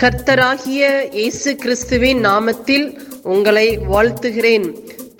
[0.00, 0.82] கர்த்தராகிய
[1.18, 2.84] இயேசு கிறிஸ்துவின் நாமத்தில்
[3.34, 4.66] உங்களை வாழ்த்துகிறேன்.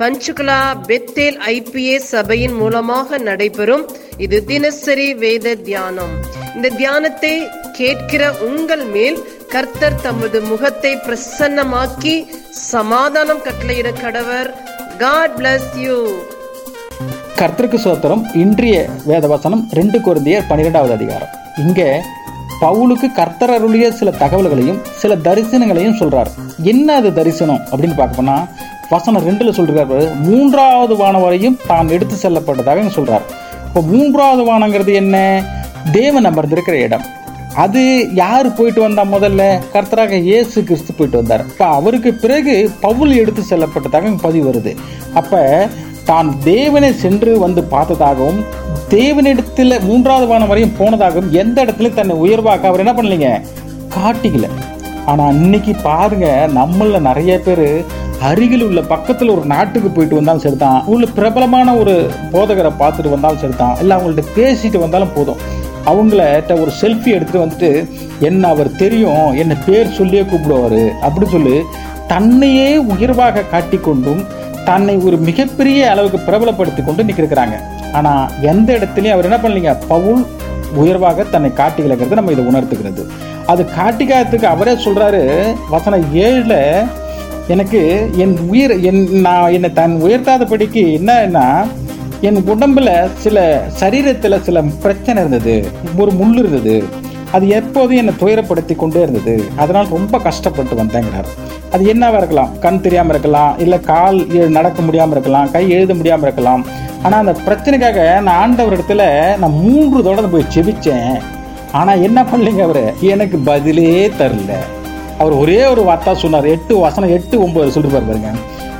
[0.00, 0.58] பஞ்சுகுலா
[0.88, 3.84] பெத்தேல் ஐபிஏ சபையின் மூலமாக நடைபெறும்
[4.24, 6.12] இது தினசரி வேத தியானம்.
[6.56, 7.32] இந்த தியானத்தை
[7.78, 9.18] கேட்கிற உங்கள் மேல்
[9.54, 12.14] கர்த்தர் தமது முகத்தை பிரசன்னமாக்கி
[12.72, 14.50] சமாதானம் கட்டளையிட கடவர்.
[15.04, 15.98] காட் பிளஸ் யூ
[17.40, 18.76] கர்த்தருக்கு சோத்திரம் இன்றைய
[19.10, 21.32] வேத வசனம் ரெண்டு குருந்தியர் பன்னிரெண்டாவது அதிகாரம்.
[21.64, 21.88] இங்கே
[22.60, 26.30] பவுலுக்கு கர்த்தர் அருளிய சில தகவல்களையும் சில தரிசனங்களையும் சொல்றார்.
[26.72, 28.36] என்ன அது தரிசனம் அப்படின்னு பார்க்கப்போனா
[28.90, 33.24] வசனம் ரெண்டுல சொல்றாரு மூன்றாவது வானம் வரையும் தான் எடுத்து செல்லப்பட்டதாக சொல்றார்.
[33.66, 35.16] இப்போ மூன்றாவது வானங்கிறது என்ன?
[35.92, 37.06] தேவன் அமர்ந்திருக்கிற இடம்.
[37.64, 39.42] அது யார் போயிட்டு வந்தா முதல்ல?
[39.74, 41.44] கர்த்தராக இயேசு கிறிஸ்து போயிட்டு வந்தார்.
[41.50, 44.72] இப்போ அவருக்கு பிறகு பவுல் எடுத்து செல்லப்பட்டதாக பதிவு வருது.
[45.14, 45.40] அப்போ
[46.06, 48.40] தான் தேவனை சென்று வந்து பார்த்ததாகவும்
[48.88, 53.42] தேவனிடத்தில் மூன்றாவது வானம் வரையும் போனதாகவும் எந்த இடத்துல தன்னை உயர்வாக்க அவர் என்ன பண்ணலீங்க?
[53.96, 54.48] காட்டிக்கல.
[55.06, 57.84] ஆனால் இன்னைக்கு பாருங்க நம்மள நிறைய பேர்
[58.20, 60.84] அருகில் உள்ள பக்கத்தில் ஒரு நாட்டுக்கு போயிட்டு வந்தாலும் சரிதான்.
[60.86, 63.76] உள்ள பிரபலமான ஒரு போதகரை பார்த்துட்டு வந்தாலும் சரிதான்.
[63.80, 65.36] இல்லை அவங்கள்ட்ட பேசிட்டு வந்தாலும் போதும்.
[65.86, 67.88] அவங்கள்ட்ட ஒரு செல்ஃபி எடுத்துகிட்டு வந்துட்டு
[68.20, 69.32] என்ன அவர் தெரியும்?
[69.32, 70.92] என்ன பேர் சொல்லியே கூப்பிடுவாரு.
[71.02, 71.62] அப்படின்னு சொல்லி
[72.08, 74.24] தன்னையே உயர்வாக காட்டிக்கொண்டும்
[74.68, 77.56] தன்னை ஒரு மிகப்பெரிய அளவுக்கு பிரபலப்படுத்தி கொண்டு நிற்கிறாங்க.
[77.92, 78.12] ஆனா
[78.52, 79.72] எந்த இடத்துலயும் அவர் என்ன பண்ணலீங்க?
[79.88, 80.20] பவுல்
[80.74, 83.02] உயர்வாக தன்னை காட்டிக்கலைங்கிறது நம்ம இதை உணர்த்துகிறது.
[83.46, 85.22] அது காட்டிக்காததுக்கு அவரே சொல்றாரு
[85.70, 86.54] வசனம் ஏழுல
[87.48, 87.80] எனக்கு
[88.16, 91.46] என் உயிர் என் நான் என்னை தன் உயர்த்தாதபடிக்கு என்னன்னா
[92.20, 93.38] என் உடம்புல சில
[93.80, 95.56] சரீரத்தில் சில பிரச்சனை இருந்தது.
[95.98, 96.76] ஒரு முள் இருந்தது.
[97.32, 99.34] அது எப்போதும் என்னை துயரப்படுத்தி கொண்டே இருந்தது.
[99.56, 101.30] அதனால் ரொம்ப கஷ்டப்பட்டு வந்தேங்கிறார்.
[101.76, 102.52] அது என்னவா இருக்கலாம்?
[102.64, 104.18] கண் தெரியாம இருக்கலாம் இல்ல கால்
[104.56, 106.62] நடக்க முடியாம இருக்கலாம் கை எழுத முடியாம இருக்கலாம்.
[107.02, 109.02] ஆனா அந்த பிரச்சனைக்காக நான் ஆண்டவர் இடத்துல
[109.42, 111.16] நான் மூன்று தடவை போய் செபிச்சேன்
[111.72, 112.84] ஆனா என்ன பண்ணலைங்க அவரு?
[113.00, 113.90] எனக்கு பதிலே
[114.20, 114.52] தரல.
[115.18, 116.46] அவர் ஒரே ஒரு வார்த்தா சொன்னார்.
[116.54, 118.30] எட்டு வசனம் எட்டு ஒன்பது சொல்லிட்டு பாருங்க.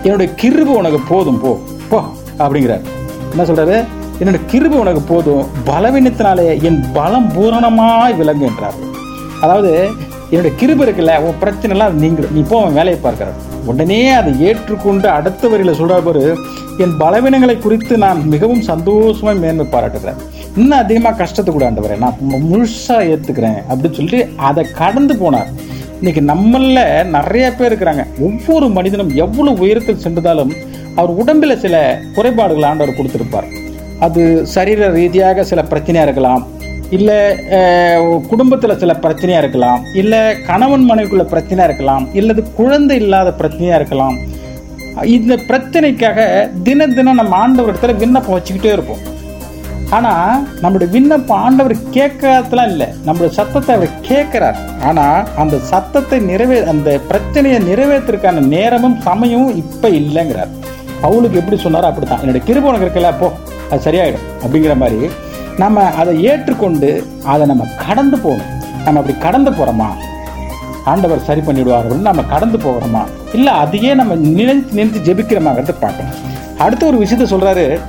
[0.03, 1.53] என்னுடைய கிருபு உனக்கு போதும் போ
[1.91, 2.01] போ
[2.39, 2.85] அப்படிங்கிறார்.
[3.33, 3.77] என்ன சொல்றாரு?
[4.21, 5.47] என்னோட கிருபு உனக்கு போதும்.
[5.67, 8.79] பலவீனத்தினாலே என் பலம் பூரணமாய் விளங்குகின்றார்.
[9.41, 9.73] அதாவது
[10.31, 12.35] என்னுடைய கிருப இருக்குல்ல உன் பிரச்சனைலாம் நீங்கள் அது நீங்கிடும்.
[12.37, 13.37] நீ போ அவன் வேலையை பார்க்கிறார்
[13.71, 16.25] உடனே அதை ஏற்றுக்கொண்டு அடுத்த வரியில் சொல்ற பாரு
[16.85, 20.19] என் பலவீனங்களை குறித்து நான் மிகவும் சந்தோஷமாக மேன்மை பாராட்டுகிறேன்.
[20.61, 21.97] இன்னும் அதிகமாக கஷ்டத்தை கூட ஆண்டவரே.
[22.05, 22.19] நான்
[22.51, 25.51] முழுசாக ஏற்றுக்கிறேன் அப்படின்னு சொல்லிட்டு அதை கடந்து போனார்.
[26.01, 26.81] இன்னைக்கு நம்மள
[27.17, 28.05] நிறைய பேர் இருக்கிறாங்க.
[28.29, 30.53] ஒவ்வொரு மனிதனும் எவ்வளோ உயரத்தில் சென்றதாலும்
[31.01, 31.77] அவர் உடம்பில் சில
[32.17, 33.49] குறைபாடுகள் ஆண்டவர் கொடுத்துருப்பார்.
[34.07, 34.23] அது
[34.55, 36.45] சரீர ரீதியாக சில பிரச்சனையாக இருக்கலாம்
[36.91, 37.11] இல்ல
[38.29, 44.17] குடும்பத்தில் குடும்பத்துல சில பிரச்சனையா இருக்கலாம் இல்ல கணவன் மனைவிக்குள்ள பிரச்சனையா இருக்கலாம் இல்லது குழந்தை இல்லாத பிரச்சனையா இருக்கலாம்.
[45.17, 46.19] இந்த பிரச்சனைக்காக
[46.63, 49.03] தின தினம் நம்ம ஆண்டவர் இடத்துல விண்ணப்பம் வச்சுக்கிட்டே இருப்போம்.
[49.91, 50.13] ஆனா
[50.61, 52.87] நம்முடைய விண்ணப்பம் ஆண்டவர் கேட்கறதுலாம் இல்லை.
[53.07, 54.57] நம்மளுடைய சத்தத்தை அவர் கேட்கிறார்.
[54.83, 55.05] ஆனா
[55.37, 60.55] அந்த சத்தத்தை நிறைவே அந்த பிரச்சனையை நிறைவேற்றுறதுக்கான நேரமும் சமயமும் இப்ப இல்லைங்கிறார்.
[61.03, 62.21] பவுலுக்கு எப்படி சொன்னாரோ அப்படித்தான்.
[62.21, 63.33] என்னுடைய கிருபை உனக்கு இருக்கல போ.
[63.71, 64.27] அது சரியாயிடும்.
[64.45, 65.09] அப்படிங்கிற மாதிரி
[65.59, 68.51] நம்ம அதை ஏற்றுக்கொண்டு அதை நம்ம கடந்து போகணும்.
[68.85, 69.89] நம்ம அப்படி கடந்து போகிறோமா
[70.85, 73.03] ஆண்டவர் சரி பண்ணிவிடுவார் அப்படின்னு நம்ம கடந்து போகிறோமா?
[73.33, 76.15] இல்லை அதையே நம்ம நினைத்து நினைத்து ஜெபிக்கிறோமாங்கிறத பார்க்கணும்
[76.59, 77.81] அடுத்த ஒரு விஷயத்த சொல்கிறாரு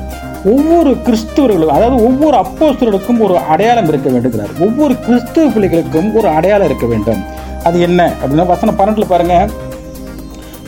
[0.46, 6.86] ஒவ்வொரு கிறிஸ்துவர்களும் அதாவது ஒவ்வொரு அப்போஸ்தர்களுக்கும் ஒரு அடையாளம் இருக்க வேண்டுங்கிறார் ஒவ்வொரு கிறிஸ்துவ பிள்ளைகளுக்கும் ஒரு அடையாளம் இருக்க
[6.86, 7.24] வேண்டும்.
[7.64, 8.12] அது என்ன?
[8.22, 9.52] அப்படின்னா வசனம் பன்னெண்டில் பாருங்கள்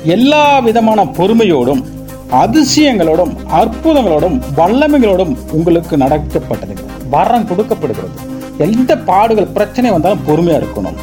[0.04, 1.82] எல்லா விதமான பொறுமையோடும்
[2.32, 6.76] அதிசயங்களோடும் அற்புதங்களோடும் வல்லமைகளோடும் உங்களுக்கு நடக்கப்பட்டது
[7.10, 8.10] வரம் கொடுக்கப்படுகிறது.
[8.58, 10.96] எந்த பாடுகள் பிரச்சனை வந்தாலும் பொறுமையா இருக்கணும்.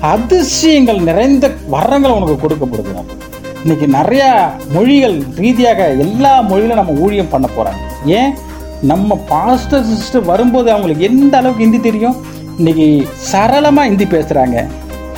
[0.00, 3.24] அதிசயங்கள் நிறைந்த வரங்கள் உனக்கு கொடுக்கப்படுகிறது
[3.62, 8.08] இன்னைக்கு நிறைய மொழிகள் ரீதியாக எல்லா மொழியிலும் நம்ம ஊழியம் பண்ண போறாங்க.
[8.08, 8.34] ஏன்?
[8.82, 12.16] நம்ம பாஸ்டர் சிஸ்டர் வரும்போது அவங்களுக்கு எந்த அளவுக்கு ஹிந்தி தெரியும்?
[12.56, 14.66] இன்னைக்கு சரளமா ஹிந்தி பேசுறாங்க.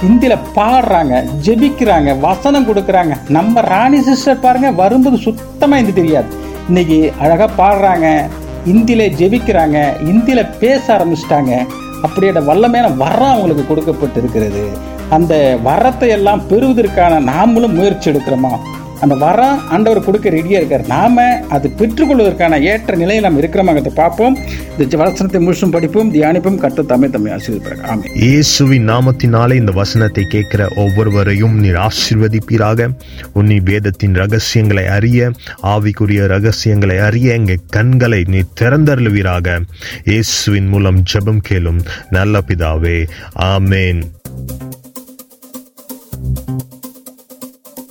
[0.02, 1.14] ஹிந்தியில பாடுறாங்க
[1.44, 3.14] ஜெபிக்கிறாங்க வசனம் கொடுக்குறாங்க.
[3.36, 6.28] நம்ம ராணி சிஸ்டர் பாருங்க வரும்போது சுத்தமா ஹிந்தி தெரியாது.
[6.68, 8.06] இன்னைக்கு அழகா பாடுறாங்க
[8.68, 11.52] ஹிந்தியில ஜெபிக்கிறாங்க ஹிந்தியில பேச ஆரம்பிச்சிட்டாங்க.
[12.06, 14.64] அப்படியோட வல்லமையான வரம் அவங்களுக்கு கொடுக்கப்பட்டு இருக்கிறது
[15.16, 15.34] அந்த
[15.68, 18.52] வரத்தை எல்லாம் பெறுவதற்கான நாமளும் முயற்சி எடுக்கிறோமா?
[19.04, 20.84] அந்த வரம் ஆண்டவர் கொடுக்க ரெடியாக இருக்கார்.
[20.94, 24.36] நாம அது பெற்றுக்கொள்வதற்கான ஏற்ற நிலையில் நாம் இருக்கிறோமாங்கிறத பார்ப்போம்.
[24.78, 28.12] இந்த வசனத்தை முழுசும் படிப்போம் தியானிப்போம் கற்று தமிழ் தம்மை ஆசீர்வதிப்பார் ஆமென்.
[28.26, 32.88] இயேசுவின் நாமத்தினாலே இந்த வசனத்தை கேட்கிற ஒவ்வொருவரையும் நீர் ஆசீர்வதிப்பீராக.
[33.40, 35.30] உன்னி வேதத்தின் ரகசியங்களை அறிய
[35.74, 39.58] ஆவிக்குரிய ரகசியங்களை அறிய எங்கள் கண்களை நீ திறந்தருளுவீராக.
[40.04, 42.98] இயேசுவின் மூலம் ஜெபம் கேளும் நல்ல பிதாவே
[43.52, 44.02] ஆமேன்.